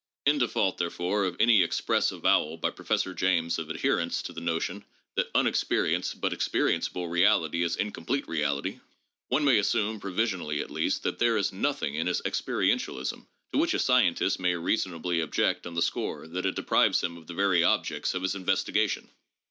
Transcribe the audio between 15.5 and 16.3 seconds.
on the score